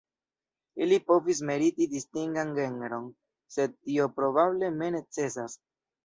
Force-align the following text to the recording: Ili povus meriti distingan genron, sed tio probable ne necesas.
Ili 0.83 0.95
povus 1.09 1.41
meriti 1.49 1.85
distingan 1.91 2.53
genron, 2.59 3.05
sed 3.57 3.75
tio 3.89 4.07
probable 4.15 4.71
ne 4.79 4.89
necesas. 4.97 5.59